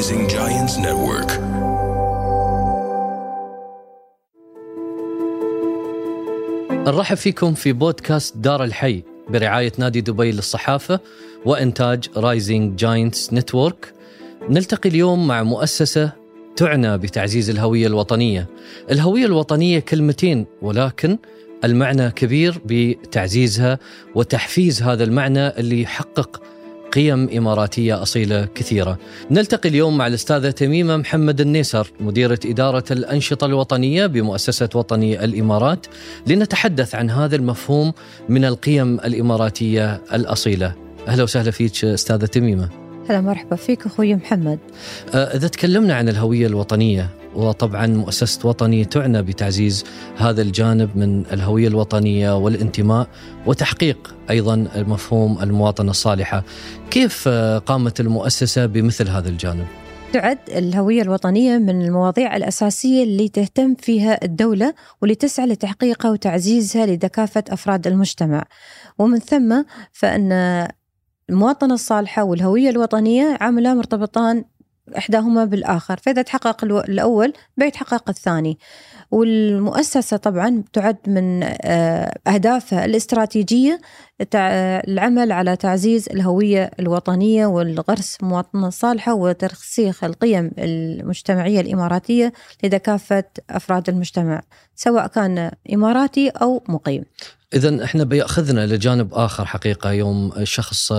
[0.00, 1.30] Rising Giants Network.
[6.72, 11.00] نرحب فيكم في بودكاست دار الحي برعاية نادي دبي للصحافة
[11.44, 13.94] وإنتاج Rising Giants Network
[14.48, 16.12] نلتقي اليوم مع مؤسسة
[16.56, 18.46] تعنى بتعزيز الهوية الوطنية
[18.90, 21.18] الهوية الوطنية كلمتين ولكن
[21.64, 23.78] المعنى كبير بتعزيزها
[24.14, 26.42] وتحفيز هذا المعنى اللي يحقق
[26.92, 28.98] قيم إماراتية أصيلة كثيرة.
[29.30, 35.86] نلتقي اليوم مع الأستاذة تميمة محمد النيسر مديرة إدارة الأنشطة الوطنية بمؤسسة وطني الإمارات
[36.26, 37.92] لنتحدث عن هذا المفهوم
[38.28, 40.74] من القيم الإماراتية الأصيلة.
[41.08, 42.68] أهلا وسهلا فيك أستاذة تميمة.
[43.08, 44.58] هلا مرحبا فيك أخوي محمد.
[45.14, 49.84] آه، إذا تكلمنا عن الهوية الوطنية وطبعا مؤسسة وطني تعنى بتعزيز
[50.16, 53.08] هذا الجانب من الهوية الوطنية والانتماء
[53.46, 56.44] وتحقيق أيضا مفهوم المواطنة الصالحة
[56.90, 57.28] كيف
[57.66, 59.66] قامت المؤسسة بمثل هذا الجانب؟
[60.12, 67.44] تعد الهوية الوطنية من المواضيع الأساسية اللي تهتم فيها الدولة واللي تسعى لتحقيقها وتعزيزها لكافة
[67.48, 68.44] أفراد المجتمع
[68.98, 70.32] ومن ثم فإن
[71.30, 74.44] المواطنة الصالحة والهوية الوطنية عاملان مرتبطان
[74.98, 78.58] إحداهما بالآخر فإذا تحقق الأول بيتحقق الثاني.
[79.10, 83.80] والمؤسسة طبعا تعد من آه، أهدافها الاستراتيجية
[84.34, 92.32] العمل على تعزيز الهوية الوطنية والغرس المواطنة الصالحة وترسيخ القيم المجتمعية الإماراتية
[92.64, 94.42] لدى كافة أفراد المجتمع
[94.76, 97.04] سواء كان إماراتي أو مقيم.
[97.54, 100.92] إذا إحنا بيأخذنا لجانب آخر حقيقة يوم شخص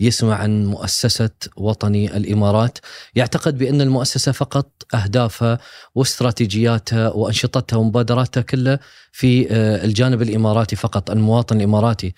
[0.00, 2.78] يسمع عن مؤسسة وطني الإمارات
[3.14, 5.58] يعتقد بأن المؤسسة فقط أهدافها
[5.94, 8.78] واستراتيجياتها وأنشطتها ومبادراتها كلها
[9.18, 12.14] في آه، الجانب الإماراتي فقط المواطن الإماراتي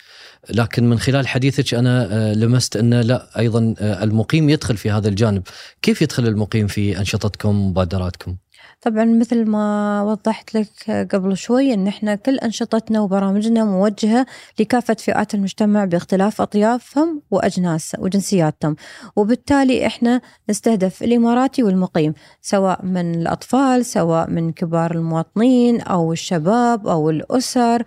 [0.51, 5.09] لكن من خلال حديثك أنا آه، لمست أن لا أيضا آه، المقيم يدخل في هذا
[5.09, 5.43] الجانب
[5.83, 8.37] كيف يدخل المقيم في أنشطتكم ومبادراتكم؟
[8.83, 14.27] طبعا مثل ما وضحت لك قبل شوي إن إحنا كل أنشطتنا وبرامجنا موجهة
[14.61, 18.77] لكافة فئات المجتمع باختلاف أطيافهم واجناس وجنسياتهم.
[19.17, 27.11] وبالتالي إحنا نستهدف الإماراتي والمقيم سواء من الأطفال سواء من كبار المواطنين أو الشباب أو
[27.11, 27.83] الأسر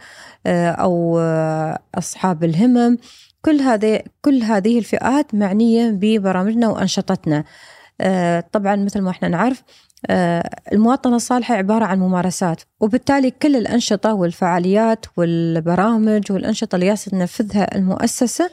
[0.45, 2.97] آه، أو آه، أصحاب الهمم.
[3.41, 7.43] كل هذه كل هذه الفئات معنية ببرامجنا وأنشطتنا.
[8.01, 9.63] آه، طبعا مثل ما إحنا نعرف
[10.73, 18.49] المواطنة الصالحة عبارة عن ممارسات وبالتالي كل الأنشطة والفعاليات والبرامج والأنشطة اللي تنفذها المؤسسة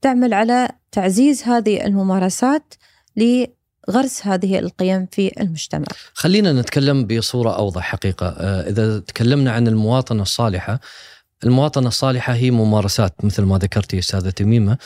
[0.00, 2.74] تعمل على تعزيز هذه الممارسات
[3.16, 5.84] لغرس هذه القيم في المجتمع.
[6.14, 8.26] خلينا نتكلم بصورة أوضح حقيقة.
[8.26, 10.80] آه، إذا تكلمنا عن المواطنة الصالحة
[11.44, 14.78] المواطنة الصالحة هي ممارسات مثل ما ذكرتي أستاذة تميمة.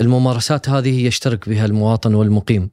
[0.00, 2.70] الممارسات هذه يشترك بها المواطن والمقيم.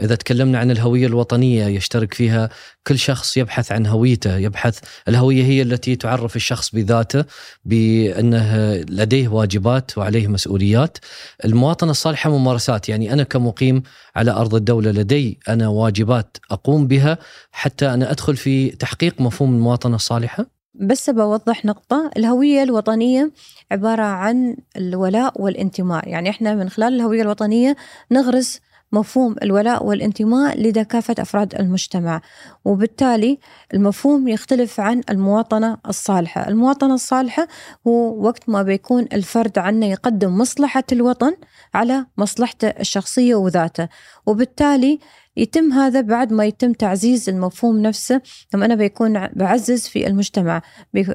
[0.00, 2.50] إذا تكلمنا عن الهوية الوطنية يشترك فيها
[2.86, 7.24] كل شخص يبحث عن هويته يبحث الهوية هي التي تعرف الشخص بذاته
[7.64, 10.98] بأنه لديه واجبات وعليه مسؤوليات.
[11.44, 13.82] المواطنة الصالحة ممارسات يعني أنا كمقيم
[14.16, 17.18] على أرض الدولة لدي أنا واجبات أقوم بها
[17.52, 23.32] حتى أنا أدخل في تحقيق مفهوم المواطنة الصالحة؟ بس بوضح نقطة الهوية الوطنية
[23.72, 26.08] عبارة عن الولاء والانتماء.
[26.08, 27.76] يعني إحنا من خلال الهوية الوطنية
[28.10, 28.60] نغرس
[28.92, 32.20] مفهوم الولاء والانتماء لدى كافة أفراد المجتمع.
[32.64, 33.38] وبالتالي
[33.74, 36.48] المفهوم يختلف عن المواطنة الصالحة.
[36.48, 37.48] المواطنة الصالحة
[37.86, 41.32] هو وقت ما بيكون الفرد عنه يقدم مصلحة الوطن
[41.74, 43.88] على مصلحته الشخصية وذاته.
[44.26, 44.98] وبالتالي
[45.36, 48.20] يتم هذا بعد ما يتم تعزيز المفهوم نفسه.
[48.54, 50.62] لما أنا بيكون بعزز في المجتمع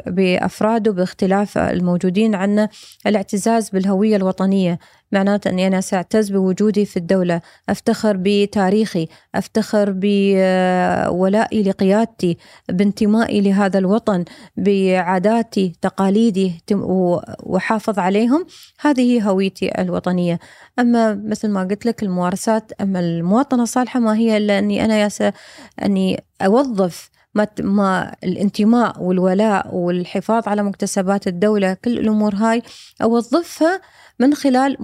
[0.08, 2.70] بأفراده باختلاف الموجودين عنا
[3.08, 4.80] الاعتزاز بالهوية الوطنية.
[5.12, 12.38] معناته أني أنا سأعتز بوجودي في الدولة أفتخر بتاريخي أفتخر بولائي لقيادتي
[12.70, 14.26] بانتمائي لهذا الوطن
[14.58, 16.62] بعاداتي تقاليدي
[17.44, 18.46] وحافظ عليهم.
[18.80, 20.40] هذه هويتي الوطنية.
[20.80, 25.24] أما مثل ما قلت لك الممارسات أما المواطنة الصالحة ما هي إلا أني أنا ياس
[25.84, 32.62] أني أوظف ما ما الانتماء والولاء والحفاظ على مكتسبات الدولة كل الأمور هاي
[33.02, 33.82] أوظفها
[34.20, 34.78] من خلال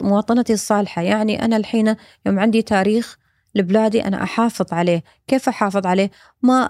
[0.00, 1.02] مواطنتي الصالحة.
[1.02, 1.96] يعني أنا الحين
[2.26, 3.18] يوم عندي تاريخ
[3.54, 5.02] لبلادي أنا أحافظ عليه.
[5.26, 6.10] كيف أحافظ عليه؟
[6.42, 6.68] ما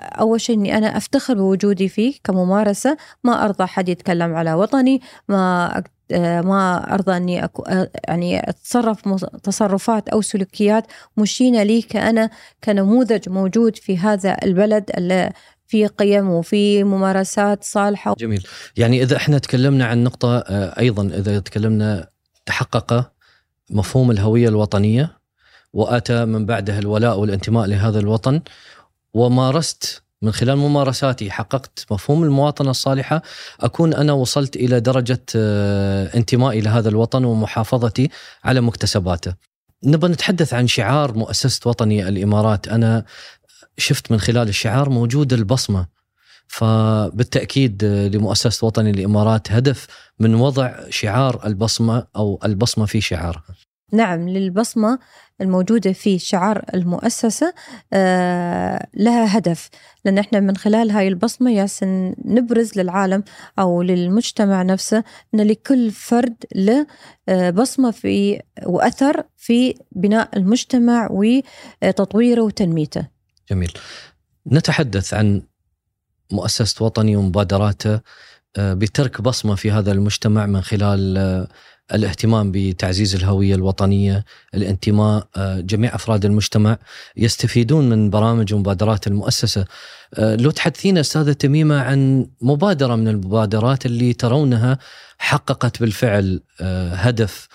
[0.00, 2.96] أول شيء أني أنا أفتخر بوجودي فيه كممارسة.
[3.24, 5.00] ما أرضى حد يتكلم على وطني.
[5.28, 5.82] ما
[6.12, 10.86] آه، ما أرضى أني أكو آه، يعني أتصرف تصرفات أو سلوكيات
[11.16, 12.30] مشينة لي كأنا
[12.64, 14.90] كنموذج موجود في هذا البلد
[15.70, 18.14] في قيم وفي ممارسات صالحة.
[18.18, 18.46] جميل.
[18.76, 22.08] يعني إذا إحنا تكلمنا عن نقطة آه، أيضا إذا تكلمنا
[22.46, 23.10] تحقق
[23.70, 25.18] مفهوم الهوية الوطنية
[25.72, 28.40] وآتى من بعدها الولاء والانتماء لهذا الوطن
[29.14, 33.22] ومارست من خلال ممارساتي حققت مفهوم المواطنة الصالحة
[33.60, 38.10] أكون أنا وصلت إلى درجة آه، انتمائي لهذا الوطن ومحافظتي
[38.44, 39.34] على مكتسباته.
[39.84, 43.04] نبغى نتحدث عن شعار مؤسسة وطني الإمارات، أنا
[43.80, 45.86] شفت من خلال الشعار موجود البصمة.
[46.48, 49.86] فبالتأكيد لمؤسسة وطني الامارات هدف
[50.18, 53.44] من وضع شعار البصمة أو البصمة في شعارها.
[53.92, 54.98] نعم للبصمة
[55.40, 57.54] الموجودة في شعار المؤسسة
[57.92, 59.68] آه لها هدف
[60.04, 63.24] لأن إحنا من خلال هاي البصمة ياسن نبرز للعالم
[63.58, 65.04] أو للمجتمع نفسه
[65.34, 66.86] أن لكل فرد له
[67.28, 73.19] آه بصمة في وأثر في بناء المجتمع وتطويره وتنميته
[73.50, 73.72] جميل
[74.46, 75.42] نتحدث عن
[76.32, 78.00] مؤسسة وطني ومبادراته
[78.56, 81.48] آه، بترك بصمة في هذا المجتمع من خلال آه،
[81.94, 84.24] الاهتمام بتعزيز الهوية الوطنية،
[84.54, 86.78] الانتماء، آه، جميع أفراد المجتمع
[87.16, 89.64] يستفيدون من برامج ومبادرات المؤسسة.
[90.14, 94.78] آه، لو تحدثينا أستاذة تميمة عن مبادرة من المبادرات اللي ترونها
[95.18, 96.40] حققت بالفعل
[96.92, 97.48] هدف،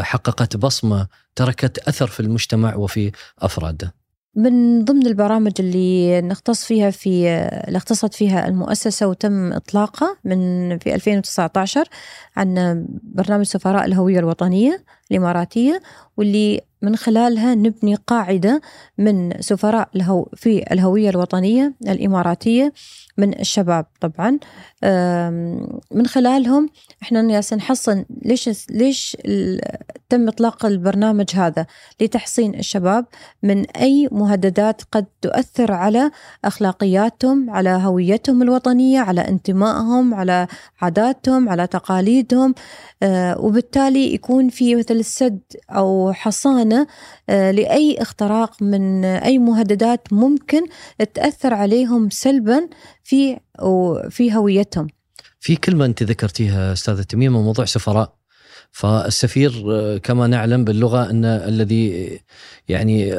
[0.00, 1.06] حققت بصمة،
[1.36, 3.97] تركت أثر في المجتمع وفي أفراده.
[4.34, 7.28] من ضمن البرامج اللي نختص فيها في
[7.68, 11.88] اللي اختصت فيها المؤسسة وتم إطلاقها من في 2019
[12.36, 15.82] عن برنامج سفراء الهوية الوطنية الإماراتية
[16.16, 18.60] واللي من خلالها نبني قاعدة
[18.98, 22.72] من سفراء الهو في الهوية الوطنية الإماراتية
[23.18, 24.38] من الشباب طبعا.
[25.94, 26.68] من خلالهم
[27.02, 29.16] إحنا نحصن ليش ليش
[30.08, 31.66] تم إطلاق البرنامج هذا
[32.00, 33.06] لتحصين الشباب؟
[33.42, 36.10] من أي مهددات قد تؤثر على
[36.44, 40.46] أخلاقياتهم على هويتهم الوطنية على انتمائهم على
[40.80, 42.54] عاداتهم على تقاليدهم؟
[43.02, 46.86] آه، وبالتالي يكون في مثل السد أو حصانة
[47.28, 50.62] آه، لأي اختراق من أي مهددات ممكن
[51.14, 52.68] تأثر عليهم سلبا
[53.08, 53.38] في
[54.10, 54.86] في هويتهم.
[55.40, 58.14] في كلمه أنت ذكرتيها أستاذة تميمه موضوع سفراء
[58.70, 62.20] فالسفير آه، كما نعلم باللغة أن الذي
[62.68, 63.14] يعني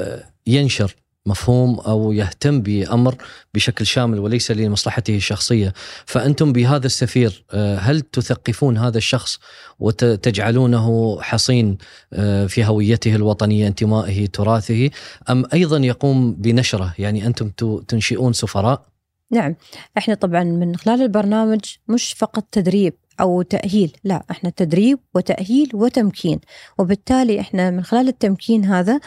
[0.47, 0.95] ينشر
[1.25, 3.15] مفهوم أو يهتم بأمر
[3.53, 5.73] بشكل شامل وليس لمصلحته الشخصية،
[6.05, 9.39] فأنتم بهذا السفير آه، هل تثقفون هذا الشخص
[9.79, 11.77] وتجعلونه حصين
[12.13, 14.89] آه، في هويته الوطنية، انتمائه، تراثه،
[15.29, 17.49] أم أيضا يقوم بنشره؟ يعني أنتم
[17.87, 18.89] تنشئون سفراء؟
[19.31, 19.55] نعم،
[19.97, 26.39] إحنا طبعا من خلال البرنامج مش فقط تدريب أو تأهيل لا إحنا تدريب وتأهيل وتمكين.
[26.77, 28.99] وبالتالي إحنا من خلال التمكين هذا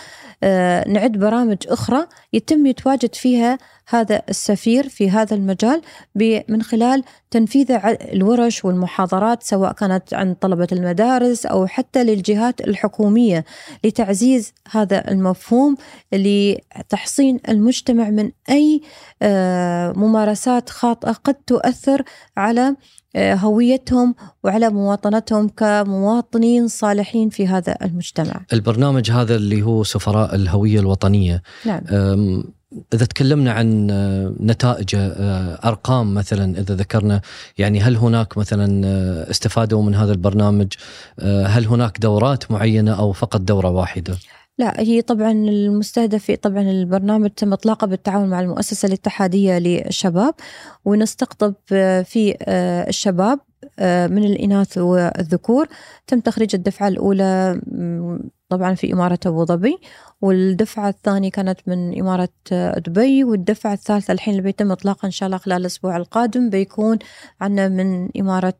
[0.42, 3.58] آه، نعد برامج أخرى يتم يتواجد فيها
[3.94, 5.82] هذا السفير في هذا المجال
[6.48, 7.66] من خلال تنفيذ
[8.12, 13.44] الورش والمحاضرات سواء كانت عن طلبة المدارس أو حتى للجهات الحكومية
[13.84, 15.76] لتعزيز هذا المفهوم
[16.12, 18.80] لتحصين المجتمع من أي
[19.22, 22.02] آه، ممارسات خاطئة قد تؤثر
[22.36, 22.76] على
[23.16, 28.40] آه، هويتهم وعلى مواطنتهم كمواطنين صالحين في هذا المجتمع.
[28.52, 31.42] البرنامج هذا اللي هو سفراء الهوية الوطنية.
[31.64, 31.80] نعم.
[32.94, 37.20] إذا تكلمنا عن آه، نتائج آه، أرقام مثلا إذا ذكرنا
[37.58, 38.82] يعني هل هناك مثلا
[39.30, 40.72] استفادوا من هذا البرنامج؟
[41.22, 44.18] هل هناك دورات معينة أو فقط دورة واحدة؟
[44.58, 50.34] لا هي طبعا المستهدف طبعا البرنامج تم إطلاقه بالتعاون مع المؤسسة الاتحادية للشباب
[50.84, 51.54] ونستقطب
[52.04, 53.40] في آه، الشباب
[53.78, 55.68] آه، من الإناث والذكور
[56.06, 57.60] تم تخريج الدفعة الأولى
[58.52, 59.78] طبعا في إمارة أبو ظبي
[60.20, 65.26] والدفعة الثانية كانت من إمارة آه، دبي والدفعة الثالثة الحين اللي بيتم اطلاقها إن شاء
[65.26, 66.98] الله خلال الأسبوع القادم بيكون
[67.40, 68.54] عندنا من إمارة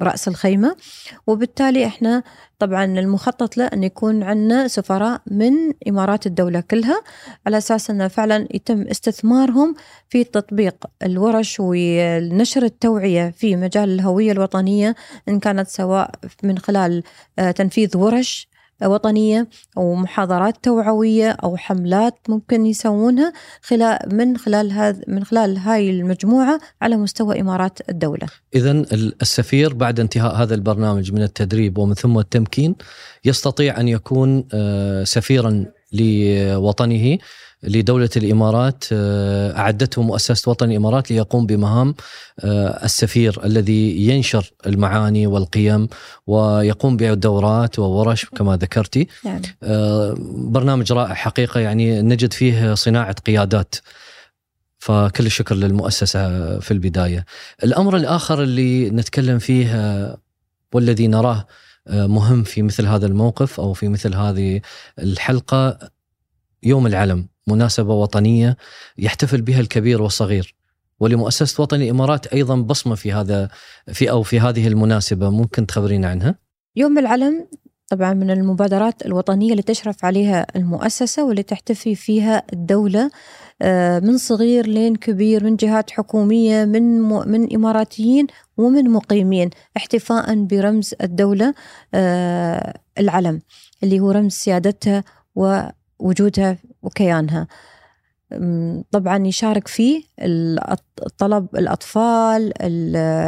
[0.00, 0.76] رأس الخيمة.
[1.26, 2.22] وبالتالي إحنا
[2.58, 5.52] طبعا المخطط له أن يكون عندنا سفراء من
[5.88, 7.02] إمارات الدولة كلها
[7.46, 9.74] على أساس أنه فعلا يتم استثمارهم
[10.08, 14.94] في تطبيق الورش ونشر التوعية في مجال الهوية الوطنية
[15.28, 16.10] إن كانت سواء
[16.42, 17.02] من خلال
[17.38, 18.53] آه، تنفيذ ورش
[18.86, 25.90] وطنية أو محاضرات توعوية أو حملات ممكن يسوونها خلال من خلال هذا من خلال هاي
[25.90, 28.26] المجموعة على مستوى إمارات الدولة.
[28.54, 28.70] اذا
[29.22, 32.74] السفير بعد انتهاء هذا البرنامج من التدريب ومن ثم التمكين
[33.24, 37.18] يستطيع أن يكون آه، سفيرا لوطنه
[37.66, 41.94] لدولة الإمارات آه، أعدته مؤسسة وطن الإمارات ليقوم بمهام
[42.40, 45.88] آه، السفير الذي ينشر المعاني والقيم
[46.26, 49.08] ويقوم بدورات وورش كما ذكرتي.
[49.24, 49.42] نعم.
[49.62, 53.74] آه، برنامج رائع حقيقة يعني نجد فيه صناعة قيادات.
[54.78, 57.24] فكل الشكر للمؤسسة في البداية.
[57.64, 60.16] الأمر الآخر اللي نتكلم فيه
[60.72, 61.46] والذي نراه
[61.90, 64.60] مهم في مثل هذا الموقف أو في مثل هذه
[64.98, 65.78] الحلقة
[66.64, 68.56] يوم العلم مناسبة وطنية
[68.98, 70.54] يحتفل بها الكبير والصغير
[71.00, 73.48] ولمؤسسة وطن الإمارات أيضا بصمة في هذا
[73.92, 76.34] في أو في هذه المناسبة ممكن تخبرينا عنها؟
[76.76, 77.46] يوم العلم
[77.88, 83.10] طبعا من المبادرات الوطنية اللي تشرف عليها المؤسسة واللي تحتفي فيها الدولة
[83.62, 90.94] آه، من صغير لين كبير من جهات حكومية من من إماراتيين ومن مقيمين احتفاء برمز
[91.02, 91.54] الدولة
[91.94, 93.40] آه، العلم
[93.82, 95.04] اللي هو رمز سيادتها
[95.98, 97.46] ووجودها وكيانها.
[98.90, 102.52] طبعا يشارك فيه الطلب الأطفال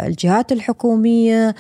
[0.06, 1.54] الجهات الحكومية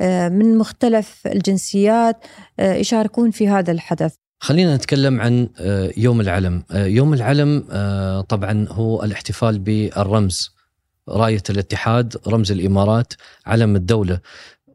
[0.00, 2.24] آه، من مختلف الجنسيات
[2.60, 4.14] آه، يشاركون في هذا الحدث.
[4.40, 6.62] خلينا نتكلم عن آه، يوم العلم.
[6.72, 7.60] يوم العلم
[8.28, 10.54] طبعا هو الاحتفال بالرمز.
[11.08, 13.12] راية الاتحاد رمز الإمارات
[13.46, 14.20] علم الدولة.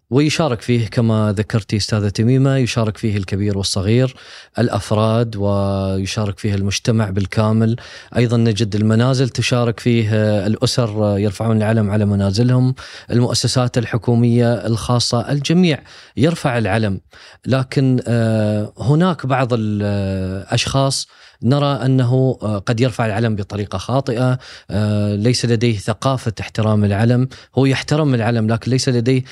[0.09, 4.15] ويشارك فيه كما ذكرتي أستاذة تميمة يشارك فيه الكبير والصغير
[4.59, 7.75] الأفراد ويشارك فيه المجتمع بالكامل.
[8.17, 10.09] أيضا نجد المنازل تشارك فيه
[10.47, 12.75] الأسر يرفعون العلم على منازلهم.
[13.11, 15.79] المؤسسات الحكومية الخاصة الجميع
[16.17, 16.99] يرفع العلم.
[17.45, 21.07] لكن آه، هناك بعض الأشخاص
[21.43, 24.39] نرى أنه آه، قد يرفع العلم بطريقة خاطئة.
[24.71, 27.27] آه، ليس لديه ثقافة احترام العلم.
[27.57, 29.23] هو يحترم العلم لكن ليس لديه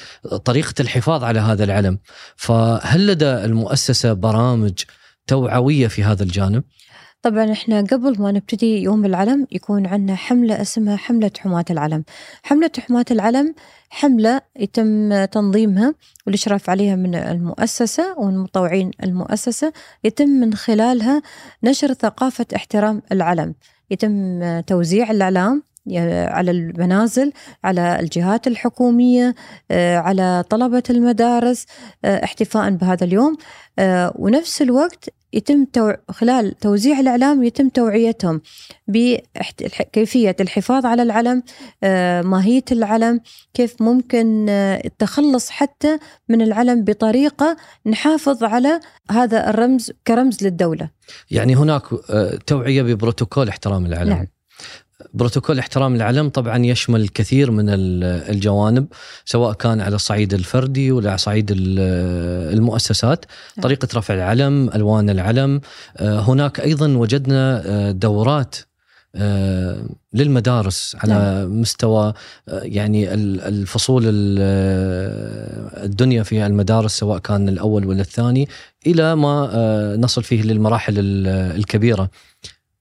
[0.45, 1.99] طريقة الحفاظ على هذا العلم.
[2.35, 4.73] فهل لدى المؤسسة برامج
[5.27, 6.63] توعوية في هذا الجانب؟
[7.25, 12.03] طبعا إحنا قبل ما نبتدي يوم العلم يكون عندنا حملة اسمها حملة حماة العلم.
[12.43, 13.55] حملة حماة العلم
[13.89, 15.93] حملة يتم تنظيمها
[16.25, 21.21] والإشراف عليها من المؤسسة ومن مطوعين المؤسسة يتم من خلالها
[21.63, 23.55] نشر ثقافة احترام العلم.
[23.91, 25.63] يتم توزيع الإعلام
[26.27, 27.31] على المنازل
[27.63, 29.35] على الجهات الحكومية
[29.71, 31.65] على طلبة المدارس
[32.05, 33.37] احتفاء بهذا اليوم.
[34.15, 35.93] ونفس الوقت يتم تو...
[36.09, 38.41] خلال توزيع الإعلام يتم توعيتهم
[38.87, 41.43] بكيفية الحفاظ على العلم
[42.31, 43.19] ماهية العلم
[43.53, 48.79] كيف ممكن التخلص حتى من العلم بطريقة نحافظ على
[49.11, 50.89] هذا الرمز كرمز للدولة
[51.31, 51.83] يعني هناك
[52.47, 54.27] توعية ببروتوكول احترام العلم نعم.
[55.13, 58.87] بروتوكول احترام العلم طبعا يشمل الكثير من الجوانب
[59.25, 63.25] سواء كان على الصعيد الفردي ولا على صعيد المؤسسات
[63.57, 63.63] نعم.
[63.63, 65.61] طريقة رفع العلم ألوان العلم
[65.97, 68.55] آه، هناك أيضا وجدنا آه، دورات
[69.15, 71.61] آه، للمدارس على نعم.
[71.61, 72.13] مستوى
[72.47, 74.03] يعني الفصول
[75.83, 78.49] الدنيا في المدارس سواء كان الأول ولا الثاني
[78.87, 80.93] إلى ما نصل فيه للمراحل
[81.27, 82.09] الكبيرة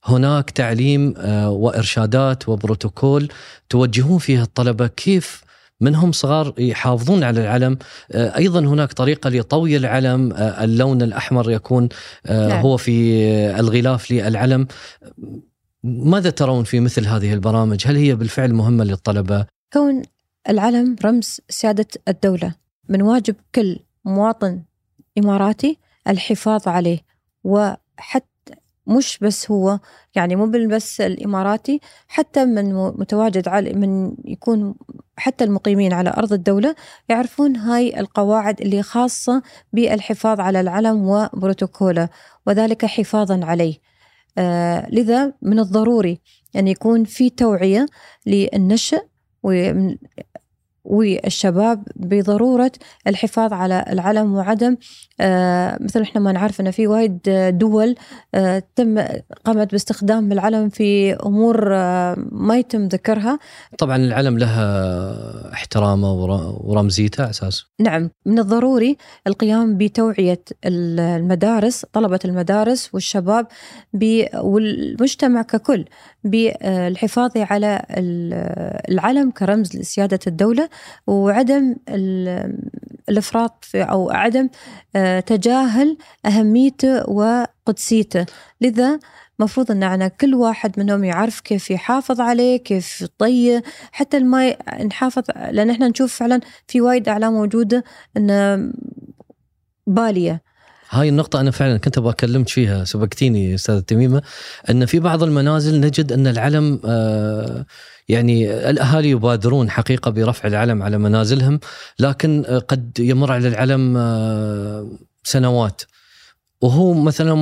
[0.05, 3.29] هناك تعليم آه، وإرشادات وبروتوكول
[3.69, 4.87] توجهون فيها الطلبة.
[4.87, 5.45] كيف
[5.81, 7.79] منهم صغار يحافظون على العلم؟
[8.13, 11.89] آه، أيضا هناك طريقة لطوي العلم آه، اللون الأحمر يكون
[12.31, 12.51] نعم.
[12.51, 13.25] هو في
[13.61, 14.67] الغلاف للعلم.
[15.85, 20.03] ماذا ترون في مثل هذه البرامج؟ هل هي بالفعل مهمة للطلبة؟ كون
[20.49, 22.55] العلم رمز سيادة الدولة
[22.89, 24.63] من واجب كل مواطن
[25.19, 26.99] إماراتي الحفاظ عليه
[27.45, 28.34] وحتى
[28.87, 29.81] مش بس هو
[30.15, 34.75] يعني مو بس الإماراتي حتى من متواجد على من يكون
[35.17, 36.75] حتى المقيمين على أرض الدولة
[37.09, 42.09] يعرفون هاي القواعد اللي خاصة بالحفاظ على العلم وبروتوكوله
[42.47, 43.75] وذلك حفاظا عليه.
[44.39, 46.21] آه لذا من الضروري
[46.57, 47.87] أن يكون في توعية
[48.27, 48.99] للنشء
[50.85, 52.73] والشباب بضرورة
[53.07, 54.77] الحفاظ على العلم وعدم
[55.21, 57.19] آه، مثل إحنا ما نعرف ان في وايد
[57.59, 57.95] دول
[58.35, 59.05] آه، تم
[59.45, 63.39] قامت باستخدام العلم في أمور آه، ما يتم ذكرها.
[63.79, 66.13] طبعا العلم لها احترامه
[66.65, 67.65] ورمزيته أساس.
[67.81, 73.47] نعم من الضروري القيام بتوعية المدارس طلبة المدارس والشباب
[74.35, 75.85] والمجتمع ككل
[76.25, 77.83] بالحفاظ على
[78.89, 80.69] العلم كرمز لسيادة الدولة.
[81.07, 81.77] وعدم
[83.09, 84.49] الإفراط أو عدم
[84.97, 88.27] آه، تجاهل أهميته وقدسيته.
[88.61, 88.99] لذا
[89.39, 93.63] مفروض إن أنا كل واحد منهم يعرف كيف يحافظ عليه كيف يطيه
[93.93, 97.85] حتى الماء نحافظ لأن إحنا نشوف فعلا في وايد أعلام موجودة
[98.17, 98.73] إن
[99.87, 100.43] بالية.
[100.91, 104.23] هاي النقطة أنا فعلا كنت أبغى أكلمك فيها سبقتيني أستاذة تميمة
[104.71, 107.67] أن في بعض المنازل نجد أن العلم آه
[108.09, 111.61] يعني الأهالي يبادرون حقيقة برفع العلم على منازلهم
[111.99, 114.89] لكن قد يمر على العلم آه،
[115.25, 115.83] سنوات.
[116.61, 117.35] وهو مثلا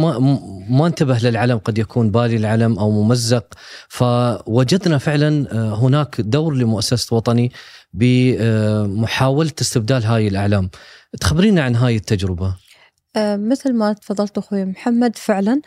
[0.71, 3.55] ما انتبه للعلم قد يكون بالي العلم أو ممزق.
[3.89, 7.53] فوجدنا فعلا آه، هناك دور لمؤسسة وطني
[7.93, 10.71] بمحاولة استبدال هاي الأعلام.
[11.21, 12.57] تخبرينا عن هاي التجربة.
[13.17, 15.61] آه، مثل ما تفضلت أخوي محمد فعلا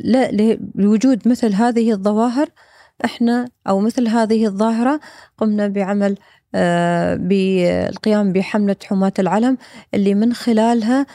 [0.00, 0.30] لا
[0.74, 2.48] لوجود مثل هذه الظواهر
[3.04, 5.00] إحنا أو مثل هذه الظاهرة
[5.38, 6.16] قمنا بعمل
[6.54, 9.58] آه، بالقيام بحملة حماة العلم
[9.94, 11.06] اللي من خلالها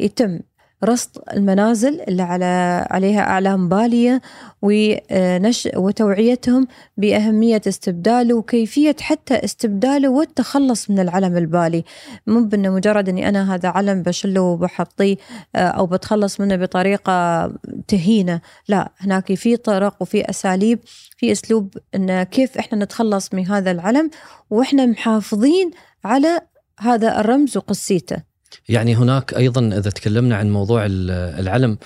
[0.00, 0.40] يتم
[0.84, 4.20] رصد المنازل اللي على عليها أعلام بالية
[4.62, 11.84] ونش وتوعيتهم بأهمية استبداله وكيفية حتى استبداله والتخلص من العلم البالي.
[12.26, 15.16] مو بأنه مجرد أني أنا هذا علم بشله وبحطيه
[15.56, 17.46] آه، أو بتخلص منه بطريقة
[17.88, 18.40] تهينة.
[18.68, 20.78] لا هناك في طرق وفي أساليب
[21.16, 24.10] في أسلوب أن كيف إحنا نتخلص من هذا العلم
[24.50, 25.70] وإحنا محافظين
[26.04, 26.40] على
[26.80, 28.31] هذا الرمز وقصيته.
[28.68, 31.78] يعني هناك أيضا إذا تكلمنا عن موضوع العلم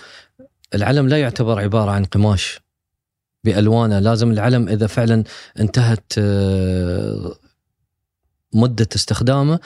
[0.74, 2.60] العلم لا يعتبر عبارة عن قماش
[3.44, 5.24] بألوانه لازم العلم إذا فعلا
[5.60, 7.34] انتهت آه،
[8.54, 9.58] مدة استخدامه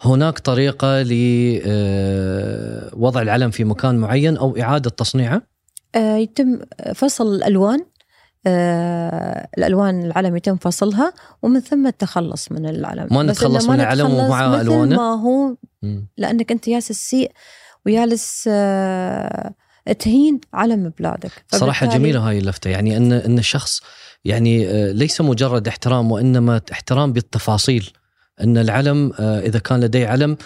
[0.00, 5.42] هناك طريقة لوضع آه، العلم في مكان معين أو إعادة تصنيعه.
[5.94, 6.58] آه، يتم
[6.94, 7.84] فصل الألوان
[8.46, 13.08] الألوان العلم يتم فصلها ومن ثم التخلص من العلم.
[13.10, 15.56] ما نتخلص من العلم ومع ألوانه؟ ما هو
[16.18, 17.32] لأنك أنت يالس السيء
[17.86, 19.54] ويالس آه
[19.98, 21.44] تهين علم بلادك.
[21.48, 22.70] صراحة جميلة هاي اللفتة.
[22.70, 23.80] يعني أن أن الشخص
[24.24, 27.90] يعني آه ليس مجرد احترام وإنما احترام بالتفاصيل.
[28.40, 30.36] أن العلم آه إذا كان لدي علم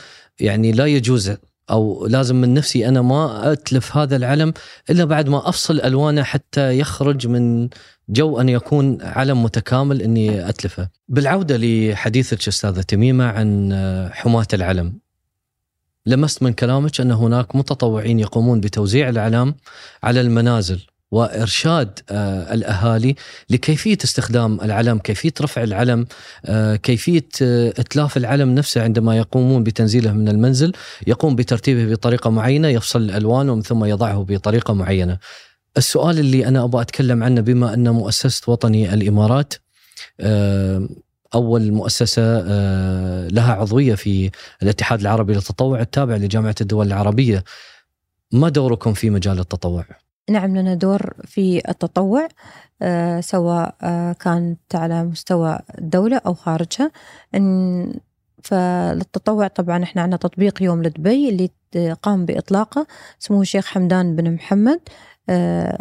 [0.41, 1.33] يعني لا يجوز
[1.71, 4.53] أو لازم من نفسي أنا ما أتلف هذا العلم
[4.91, 7.69] إلا بعد ما أفصل ألوانه حتى يخرج من
[8.09, 10.89] جو أن يكون علم متكامل إني أتلفه.
[11.09, 13.73] بالعودة لحديثك أستاذة تميمة عن
[14.13, 14.99] حماة العلم.
[16.07, 19.55] لمست من كلامك أن هناك متطوعين يقومون بتوزيع الأعلام
[20.03, 20.81] على المنازل
[21.11, 23.15] وإرشاد آه، الأهالي
[23.51, 26.07] لكيفية استخدام العلم، كيفية رفع العلم،
[26.45, 30.73] آه، كيفية آه، إتلاف العلم نفسه عندما يقومون بتنزيله من المنزل،
[31.07, 35.19] يقوم بترتيبه بطريقة معينة، يفصل الالوان ومن ثم يضعه بطريقة معينة.
[35.77, 39.55] السؤال اللي أنا أبغى أتكلم عنه بما أن مؤسسة وطني الإمارات
[41.35, 42.41] أول مؤسسة
[43.29, 44.31] لها عضوية في
[44.63, 47.45] الاتحاد العربي للتطوع التابع لجامعة الدول العربية.
[48.33, 49.85] ما دوركم في مجال التطوع؟
[50.31, 52.29] نعم لنا دور في التطوع
[52.83, 56.91] آه، سواء آه، كانت على مستوى الدولة أو خارجها.
[57.35, 57.95] إن
[58.43, 61.51] فللتطوع طبعا إحنا عندنا تطبيق يوم لدبي اللي
[61.93, 62.87] قام بإطلاقه
[63.23, 64.81] اسمه الشيخ حمدان بن محمد
[65.29, 65.79] آه،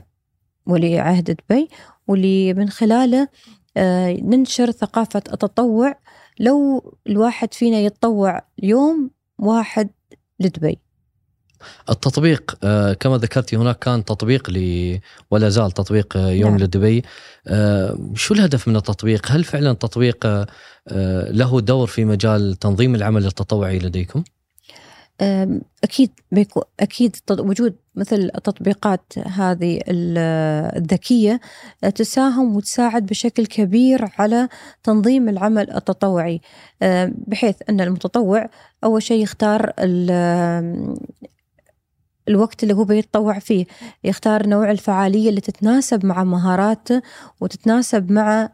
[0.66, 1.70] ولي عهد دبي
[2.08, 3.28] واللي من خلاله
[4.22, 5.96] ننشر ثقافة التطوع.
[6.40, 9.90] لو الواحد فينا يتطوع يوم واحد
[10.40, 10.87] لدبي.
[11.90, 15.00] التطبيق آه، كما ذكرتي هناك كان تطبيق ل
[15.32, 16.60] ولا زال تطبيق آه، يوم نعم.
[16.60, 17.04] لدبي
[17.48, 20.48] آه، شو الهدف من التطبيق؟ هل فعلا التطبيق
[21.30, 24.24] له دور في مجال تنظيم العمل التطوعي لديكم؟
[25.84, 31.40] أكيد بيكون أكيد وجود مثل التطبيقات هذه الذكية
[31.96, 34.50] تساهم وتساعد بشكل كبير على
[34.84, 36.42] تنظيم العمل التطوعي
[37.28, 38.50] بحيث أن المتطوع
[38.84, 39.74] أول شيء يختار
[42.30, 43.66] الوقت اللي هو بيتطوع فيه.
[44.04, 47.02] يختار نوع الفعالية اللي تتناسب مع مهاراته
[47.42, 48.50] وتتناسب مع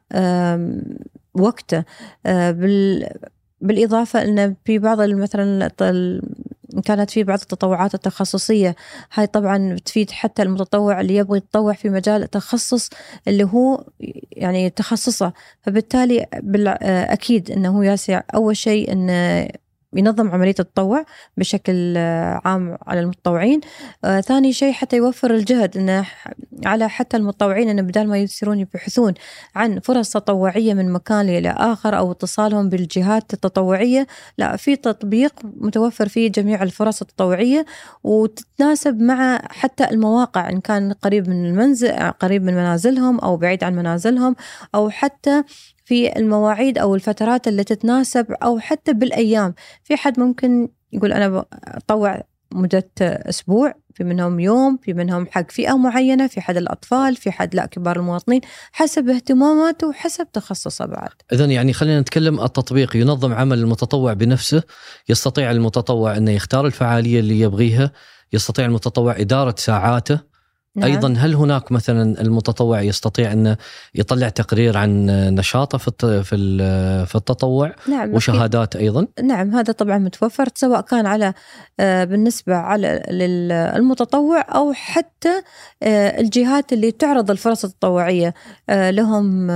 [1.34, 1.84] وقته.
[2.26, 2.52] آه،
[3.62, 5.72] بالإضافة أن في بعض مثلا
[6.86, 8.76] كانت في بعض التطوعات التخصصية.
[9.14, 12.90] هاي طبعا بتفيد حتى المتطوع اللي يبغى يتطوع في مجال تخصص
[13.28, 13.86] اللي هو
[14.32, 15.34] يعني تخصصه.
[15.62, 16.26] فبالتالي
[16.84, 19.10] أكيد أنه ياسع أول شيء أن
[19.96, 21.06] ينظم عملية التطوع
[21.38, 23.62] بشكل آه، عام على المتطوعين.
[24.06, 26.06] آه ثاني شيء حتى يوفر الجهد إنه
[26.66, 29.14] على حتى المتطوعين إنه بدال ما يصيرون يبحثون
[29.56, 36.08] عن فرص تطوعية من مكان إلى آخر أو اتصالهم بالجهات التطوعية لا في تطبيق متوفر
[36.08, 37.66] فيه جميع الفرص التطوعية
[38.04, 43.76] وتتناسب مع حتى المواقع إن كان قريب من المنزل قريب من منازلهم أو بعيد عن
[43.76, 44.36] منازلهم
[44.76, 45.44] أو حتى
[45.86, 49.54] في المواعيد أو الفترات اللي تتناسب أو حتى بالأيام.
[49.84, 55.78] في حد ممكن يقول أنا أطوع مدة أسبوع في منهم يوم في منهم حق فئة
[55.78, 58.41] معينة في حد الأطفال في حد لا كبار المواطنين
[58.72, 61.10] حسب اهتماماته وحسب تخصصه بعد.
[61.34, 62.96] إذا يعني خلينا نتكلم التطبيق.
[62.96, 64.63] ينظم عمل المتطوع بنفسه.
[65.10, 67.91] يستطيع المتطوع أنه يختار الفعالية اللي يبغيها.
[68.34, 70.33] يستطيع المتطوع إدارة ساعاته.
[70.76, 70.92] نعم.
[70.92, 73.58] أيضا هل هناك مثلا المتطوع يستطيع انه
[73.96, 75.06] يطلع تقرير عن
[75.36, 75.92] نشاطه في
[76.24, 76.36] في
[77.06, 81.34] في التطوع؟ نعم وشهادات أيضا؟ نعم هذا طبعا متوفر سواء كان على
[81.80, 85.42] آه، بالنسبة على للمتطوع أو حتى
[85.84, 88.34] آه، الجهات اللي تعرض الفرص التطوعية.
[88.70, 89.52] آه، لهم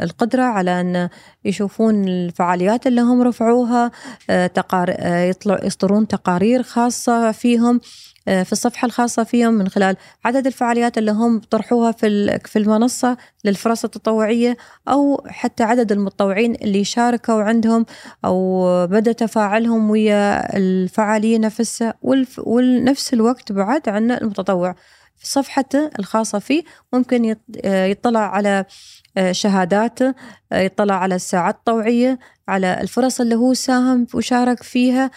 [0.00, 1.08] القدرة على أن
[1.44, 3.90] يشوفون الفعاليات اللي هم رفعوها
[4.28, 4.90] تقار
[5.30, 7.80] يطلع يصدرون تقارير خاصة فيهم.
[8.24, 13.84] في الصفحة الخاصة فيهم من خلال عدد الفعاليات اللي هم طرحوها في في المنصة للفرص
[13.84, 14.56] التطوعية
[14.88, 17.86] أو حتى عدد المتطوعين اللي شاركوا عندهم
[18.24, 21.94] أو بدأ تفاعلهم ويا الفعالية نفسها
[22.38, 24.74] ونفس الوقت بعد عن المتطوع.
[25.16, 28.64] في صفحته الخاصة فيه ممكن آه، يطلع على
[29.16, 30.14] آه، شهاداته
[30.52, 35.10] يطلع على الساعات الطوعية على الفرص اللي هو ساهم وشارك فيها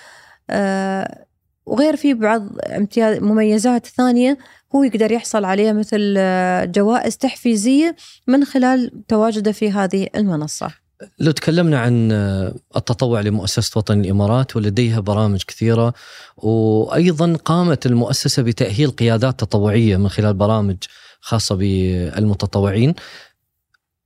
[1.66, 4.38] وغير في بعض امتياز مميزات ثانية
[4.76, 7.96] هو يقدر يحصل عليها مثل آه، جوائز تحفيزية
[8.28, 10.72] من خلال تواجده في هذه المنصة.
[11.20, 15.94] لو تكلمنا عن آه، التطوع لمؤسسة وطن الإمارات ولديها برامج كثيرة
[16.38, 20.78] وأيضا قامت المؤسسة بتأهيل قيادات تطوعية من خلال برامج
[21.20, 22.94] خاصة بالمتطوعين.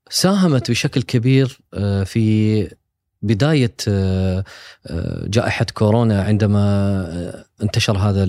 [0.10, 2.67] ساهمت بشكل كبير آه، في
[3.21, 4.43] بداية آه،
[4.88, 6.60] آه، جائحة كورونا عندما
[7.10, 8.23] آه، انتشر هذا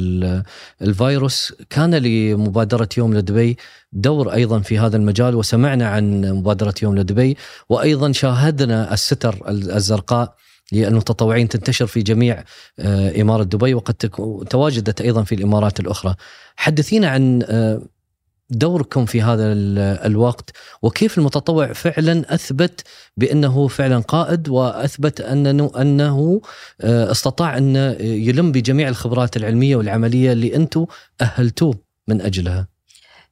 [0.83, 3.57] الفيروس كان لمبادرة يوم لدبي
[3.93, 7.37] دور أيضا في هذا المجال وسمعنا عن مبادرة يوم لدبي
[7.69, 10.35] وأيضا شاهدنا الستر الزرقاء
[10.73, 12.45] للمتطوعين تنتشر في جميع
[13.21, 13.95] إمارة دبي وقد
[14.51, 16.15] تواجدت أيضا في الإمارات الأخرى.
[16.57, 17.43] حدثينا عن
[18.51, 19.53] دوركم في هذا
[20.07, 20.51] الوقت
[20.83, 22.83] وكيف المتطوع فعلا أثبت
[23.17, 26.41] بأنه فعلا قائد وأثبت انه أنه
[26.81, 30.87] آه، استطاع أن يلم بجميع الخبرات العلمية والعملية اللي أنتم
[31.21, 31.75] أهلتوه
[32.09, 32.69] من أجلها.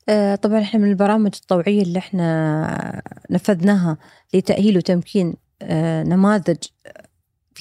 [0.09, 3.99] آه، طبعا إحنا من البرامج التطوعيه اللي إحنا نفذناها
[4.35, 6.57] لتأهيل وتمكين آه، نماذج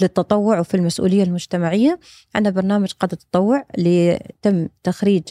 [0.01, 1.99] للتطوع وفي المسؤولية المجتمعية
[2.35, 5.23] عندنا برنامج قادة التطوع اللي تم تخريج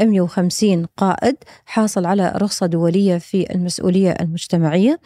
[0.00, 5.00] 150 قائد حاصل على رخصة دولية في المسؤولية المجتمعية.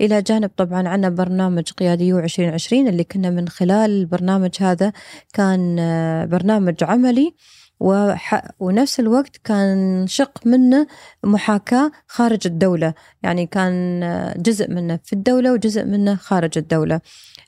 [0.00, 4.92] إلى جانب طبعا عنا برنامج قياديو 2020 اللي كنا من خلال البرنامج هذا
[5.34, 7.34] كان آه، برنامج عملي
[7.80, 8.48] وح...
[8.60, 10.86] ونفس الوقت كان شق منه
[11.24, 12.94] محاكاة خارج الدولة.
[13.22, 17.00] يعني كان آه، جزء منه في الدولة وجزء منه خارج الدولة.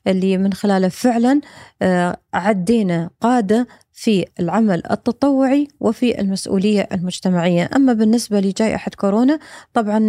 [0.06, 1.40] اللي من خلاله فعلا
[1.82, 3.66] آه، عدينا قادة
[4.00, 7.70] في العمل التطوعي وفي المسؤولية المجتمعية.
[7.76, 9.38] أما بالنسبة لجائحة كورونا
[9.74, 10.00] طبعا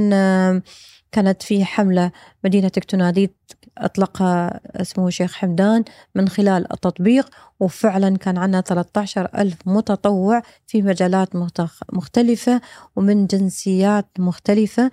[1.12, 2.12] كانت في حملة
[2.43, 3.36] مدينة تكتوناديت
[3.77, 5.84] أطلقها اسمه شيخ حمدان
[6.15, 11.30] من خلال التطبيق وفعلا كان عندنا 13 ألف متطوع في مجالات
[11.93, 12.62] مختلفة
[12.95, 14.91] ومن جنسيات مختلفة.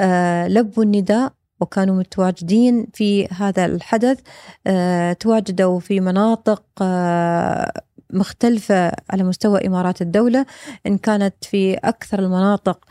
[0.00, 4.18] آه، لبوا النداء وكانوا متواجدين في هذا الحدث.
[4.66, 7.72] آه، تواجدوا في مناطق آه،
[8.14, 10.46] مختلفة على مستوى إمارات الدولة
[10.86, 12.84] إن كانت في أكثر المناطق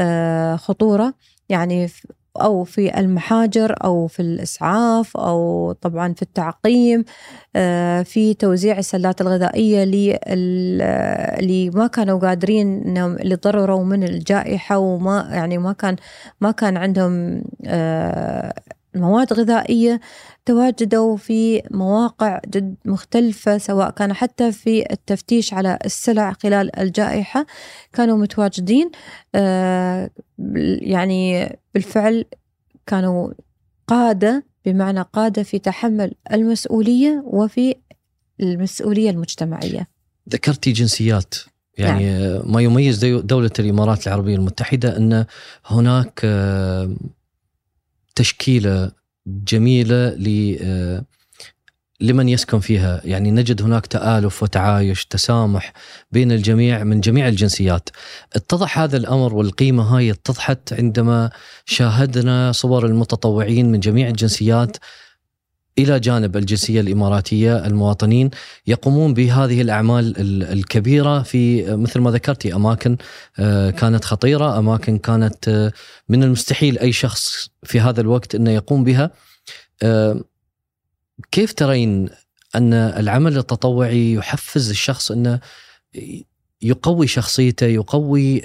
[0.00, 1.14] آه، خطورة
[1.48, 1.88] يعني
[2.36, 7.04] أو في المحاجر أو في الإسعاف أو طبعا في التعقيم
[7.56, 15.28] آه، في توزيع السلات الغذائية اللي ما كانوا قادرين إنهم اللي ضرروا من الجائحة وما
[15.32, 15.96] يعني ما كان
[16.40, 18.54] ما كان عندهم آه،
[18.94, 20.00] مواد غذائية
[20.46, 27.46] تواجدوا في مواقع جد مختلفة سواء كان حتى في التفتيش على السلع خلال الجائحة
[27.92, 28.90] كانوا متواجدين.
[29.34, 30.10] آه،
[30.80, 32.24] يعني بالفعل
[32.86, 33.32] كانوا
[33.86, 37.74] قادة بمعنى قادة في تحمل المسؤولية وفي
[38.40, 39.88] المسؤولية المجتمعية.
[40.28, 41.34] ذكرتي جنسيات.
[41.78, 42.52] يعني نعم.
[42.52, 45.24] ما يميز دولة الإمارات العربية المتحدة أن
[45.66, 46.96] هناك آه،
[48.20, 48.90] تشكيلة
[49.26, 51.04] جميلة ل آه،
[52.00, 53.00] لمن يسكن فيها.
[53.04, 55.72] يعني نجد هناك تآلف وتعايش تسامح
[56.12, 57.88] بين الجميع من جميع الجنسيات.
[58.32, 61.30] اتضح هذا الأمر والقيمة هاي اتضحت عندما
[61.64, 64.76] شاهدنا صور المتطوعين من جميع الجنسيات
[65.82, 68.30] إلى جانب الجنسية الإماراتية المواطنين
[68.66, 70.14] يقومون بهذه الأعمال
[70.52, 72.96] الكبيرة في مثل ما ذكرتي أماكن
[73.38, 75.72] آه، كانت خطيرة، أماكن كانت آه،
[76.08, 79.10] من المستحيل أي شخص في هذا الوقت إنه يقوم بها.
[79.82, 80.20] آه،
[81.30, 82.08] كيف ترين
[82.54, 85.40] أن العمل التطوعي يحفز الشخص إنه
[86.62, 88.42] يقوي شخصيته يقوي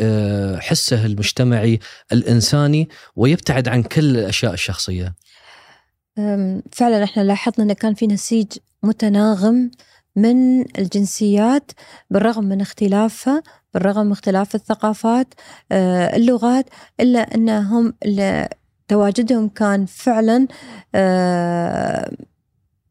[0.59, 1.79] حسه المجتمعي
[2.11, 5.15] الإنساني ويبتعد عن كل الاشياء الشخصية
[6.71, 8.47] فعلا إحنا لاحظنا انه كان في نسيج
[8.83, 9.71] متناغم
[10.15, 11.71] من الجنسيات
[12.09, 15.33] بالرغم من اختلافها بالرغم من اختلاف الثقافات
[15.71, 16.65] آه، اللغات
[16.99, 17.93] إلا أنهم
[18.87, 20.47] تواجدهم كان فعلا
[20.95, 22.11] آه،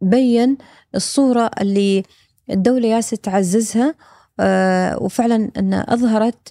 [0.00, 0.56] بين
[0.94, 2.02] الصورة اللي
[2.50, 3.94] الدولة ياسة تعززها
[4.40, 6.48] آه، وفعلا أن أظهرت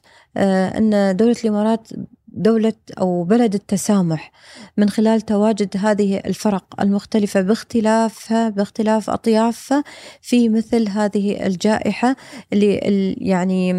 [0.77, 1.87] أن دولة الإمارات
[2.33, 4.31] دولة أو بلد التسامح
[4.77, 9.83] من خلال تواجد هذه الفرق المختلفة باختلافها باختلاف أطيافها
[10.21, 12.15] في مثل هذه الجائحة
[12.53, 12.75] اللي
[13.21, 13.73] يعني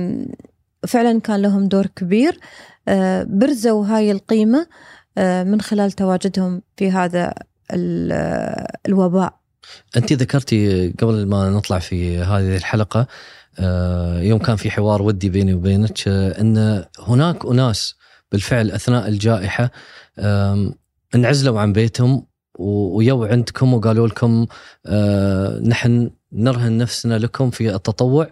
[0.87, 2.39] فعلا كان لهم دور كبير.
[2.89, 4.67] آه، برزوا هاي القيمة
[5.19, 7.35] آه، من خلال تواجدهم في هذا
[8.87, 9.35] الوباء.
[9.97, 13.07] أنت ذكرتي قبل ما نطلع في هذه الحلقة
[13.59, 17.95] آه، يوم كان في حوار ودي بيني وبينك أن هناك أناس
[18.35, 19.71] بالفعل أثناء الجائحة
[21.15, 22.27] انعزلوا عن بيتهم
[22.59, 24.47] ويو عندكم وقالوا لكم
[24.87, 28.31] آه، نحن نرهن نفسنا لكم في التطوع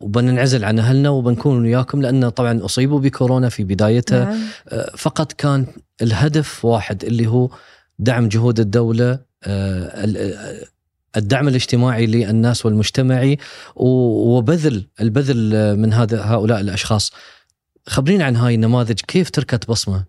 [0.00, 4.38] وبننعزل عن أهلنا وبنكون وياكم لأن طبعا أصيبوا بكورونا في بدايتها نعم.
[4.68, 5.66] آه، فقط كان
[6.02, 7.50] الهدف واحد اللي هو
[7.98, 10.66] دعم جهود الدولة آه،
[11.16, 13.38] الدعم الاجتماعي للناس والمجتمعي
[13.76, 17.12] وبذل البذل من هذا هؤلاء الأشخاص
[17.88, 19.00] خبرينا عن هاي النماذج.
[19.00, 20.04] كيف تركت بصمة؟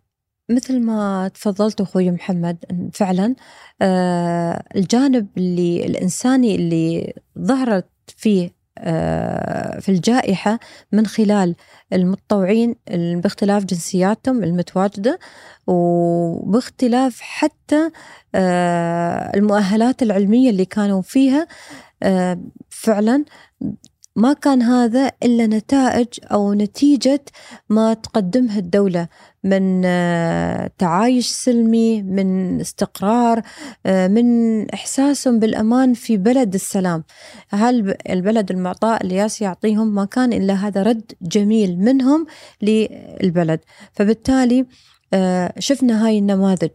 [0.49, 3.35] مثل ما تفضلت أخوي محمد فعلا
[3.81, 10.59] آه الجانب اللي الإنساني اللي ظهرت فيه آه في الجائحة
[10.91, 11.55] من خلال
[11.93, 15.19] المتطوعين باختلاف جنسياتهم المتواجدة
[15.67, 17.89] وباختلاف حتى
[18.35, 21.47] آه المؤهلات العلمية اللي كانوا فيها
[22.03, 22.39] آه
[22.69, 23.25] فعلا
[24.19, 27.21] ما كان هذا إلا نتائج أو نتيجة
[27.69, 29.07] ما تقدمها الدولة
[29.43, 33.41] من آه، تعايش سلمي من استقرار
[33.85, 37.03] آه، من إحساسهم بالأمان في بلد السلام.
[37.49, 42.25] هل البلد المعطاء اللي ياس يعطيهم ما كان إلا هذا رد جميل منهم
[42.61, 43.59] للبلد.
[43.93, 44.65] فبالتالي
[45.13, 46.71] آه، شفنا هاي النماذج.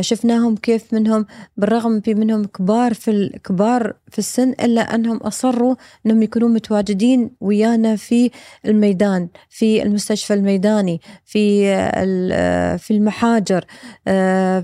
[0.00, 5.74] شفناهم كيف منهم بالرغم في منهم كبار في الكبار في السن إلا أنهم أصروا
[6.06, 8.30] إنهم يكونوا متواجدين ويانا في
[8.66, 13.64] الميدان في المستشفى الميداني في آه، في المحاجر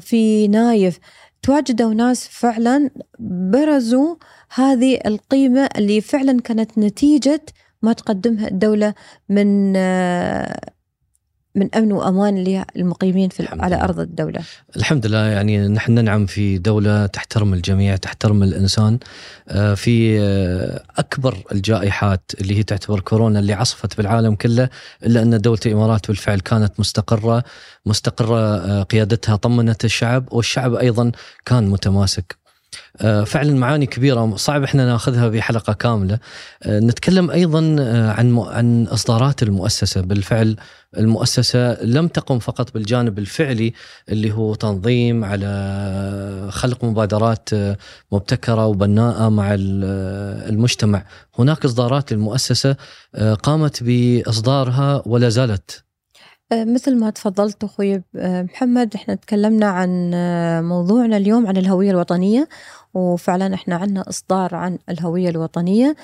[0.01, 0.99] في نايف.
[1.43, 4.17] تواجدوا ناس فعلا برزوا
[4.55, 7.43] هذه القيمة اللي فعلا كانت نتيجة
[7.83, 8.95] ما تقدمها الدولة
[9.29, 9.77] من
[11.59, 14.41] من أمن وأمان للمقيمين في على أرض الدولة.
[14.77, 18.99] الحمد لله يعني نحن ننعم في دولة تحترم الجميع، تحترم الإنسان
[19.49, 24.69] آه، في آه، أكبر الجائحات اللي هي تعتبر كورونا اللي عصفت بالعالم كله
[25.07, 27.45] إلا أن دولة الإمارات بالفعل كانت مستقرة
[27.87, 31.13] مستقرة آه، قيادتها طمنت الشعب والشعب أيضا
[31.45, 32.48] كان متماسك.
[33.01, 36.19] آه، فعلا معاني كبيرة صعب إحنا ناخذها بحلقه كاملة.
[36.63, 40.01] آه، نتكلم أيضا آه، عن عن إصدارات المؤسسة.
[40.01, 40.57] بالفعل
[40.99, 43.73] المؤسسة لم تقم فقط بالجانب الفعلي
[44.09, 47.49] اللي هو تنظيم على خلق مبادرات
[48.13, 51.05] مبتكرة وبناءة مع المجتمع.
[51.39, 52.77] هناك إصدارات للمؤسسة
[53.43, 55.88] قامت بإصدارها ولا زالت
[56.53, 60.11] مثل ما تفضلت أخوي محمد إحنا تكلمنا عن
[60.65, 62.49] موضوعنا اليوم عن الهوية الوطنية
[62.95, 65.89] وفعلا إحنا عندنا إصدار عن الهوية الوطنية.
[65.89, 65.95] آه،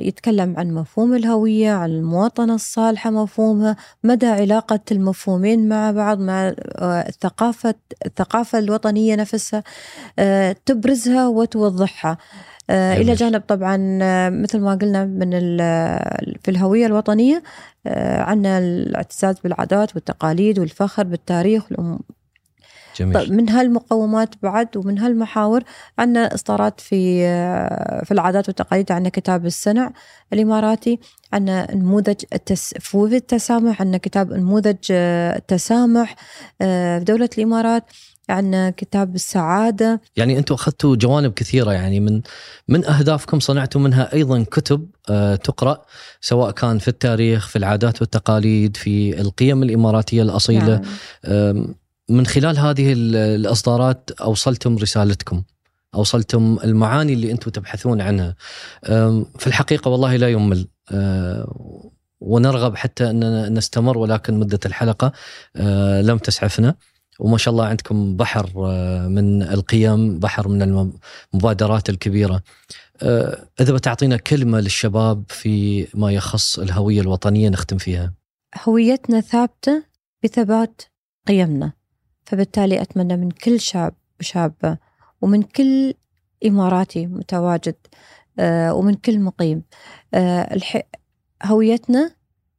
[0.00, 6.48] يتكلم عن مفهوم الهوية عن المواطنة الصالحة مفهومها مدى علاقة المفهومين مع بعض مع
[6.78, 7.74] آه، الثقافة
[8.06, 9.62] الثقافة الوطنية نفسها
[10.18, 12.18] آه، تبرزها وتوضحها.
[12.70, 13.76] إلى جانب طبعا
[14.28, 15.30] مثل ما قلنا من
[16.42, 17.42] في الهوية الوطنية
[18.16, 21.64] عندنا الاعتزاز بالعادات والتقاليد والفخر بالتاريخ
[23.00, 23.14] جميل.
[23.14, 25.62] طيب من هالمقومات بعد ومن هالمحاور
[25.98, 27.20] عندنا اصدارات في
[28.04, 29.92] في العادات والتقاليد عندنا كتاب السنع
[30.32, 30.98] الإماراتي
[31.32, 32.74] عندنا نموذج التس...
[32.78, 36.14] في التسامح عندنا كتاب نموذج التسامح
[36.62, 37.84] آه، في دولة الإمارات
[38.28, 42.20] عندنا كتاب السعادة يعني أنتم أخذتوا جوانب كثيرة يعني من
[42.68, 45.82] من أهدافكم صنعتوا منها أيضا كتب آه، تقرأ
[46.20, 50.82] سواء كان في التاريخ في العادات والتقاليد في القيم الإماراتية الأصيلة
[51.24, 51.74] نعم.
[52.10, 55.42] من خلال هذه الإصدارات أوصلتم رسالتكم
[55.94, 58.34] أوصلتم المعاني اللي أنتم تبحثون عنها.
[59.38, 60.68] في الحقيقة والله لا يمل.
[60.92, 65.12] أه، ونرغب حتى ان نستمر ولكن مدة الحلقة
[65.56, 66.74] أه، لم تسعفنا.
[67.18, 70.92] وما شاء الله عندكم بحر أه، من القيم بحر من
[71.32, 72.42] المبادرات الكبيرة.
[73.60, 78.12] إذا بتعطينا كلمة للشباب في ما يخص الهوية الوطنية نختم فيها.
[78.68, 79.84] هويتنا ثابتة
[80.24, 80.82] بثبات
[81.28, 81.79] قيمنا.
[82.30, 84.78] فبالتالي أتمنى من كل شاب وشابة
[85.20, 85.94] ومن كل
[86.46, 87.74] إماراتي متواجد
[88.38, 89.62] آه، ومن كل مقيم
[90.14, 90.58] آه،
[91.42, 92.10] هويتنا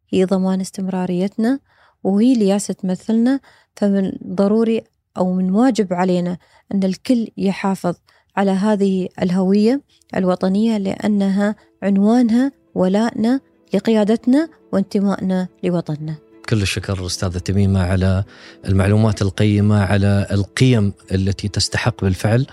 [0.10, 1.60] هي ضمان استمراريتنا
[2.04, 3.40] وهي لياسة تمثلنا
[3.76, 4.84] فمن ضروري
[5.18, 6.38] أو من واجب علينا
[6.74, 7.96] أن الكل يحافظ
[8.36, 9.82] على هذه الهوية
[10.16, 13.40] الوطنية لأنها عنوانها ولائنا
[13.74, 16.31] لقيادتنا وانتمائنا لوطننا.
[16.50, 18.24] كل الشكر أستاذة تميمة على
[18.66, 22.46] المعلومات القيمة على القيم التي تستحق بالفعل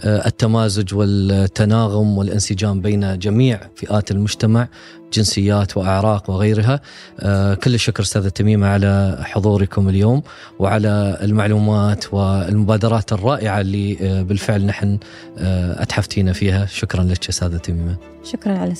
[0.00, 4.68] آه، التمازج والتناغم والانسجام بين جميع فئات المجتمع
[5.12, 6.80] جنسيات وأعراق وغيرها.
[7.20, 10.22] آه، كل الشكر أستاذة تميمة على حضوركم اليوم
[10.58, 14.98] وعلى المعلومات والمبادرات الرائعة اللي آه، بالفعل نحن
[15.38, 16.66] اتحفتينا فيها.
[16.66, 17.96] شكرا لك أستاذة تميمة.
[18.24, 18.72] شكرا على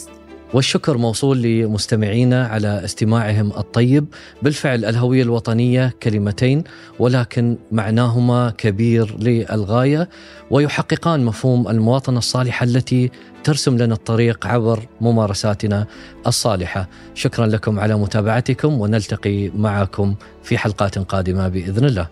[0.55, 4.07] والشكر موصول لمستمعينا على استماعهم الطيب.
[4.43, 6.65] بالفعل الهوية الوطنية كلمتين
[6.99, 10.09] ولكن معناهما كبير للغاية
[10.51, 13.11] ويحققان مفهوم المواطنة الصالحة التي
[13.45, 15.87] ترسم لنا الطريق عبر ممارساتنا
[16.27, 16.89] الصالحة.
[17.15, 22.09] شكرا لكم على متابعتكم ونلتقي معكم في حلقات قادمة بإذن الله.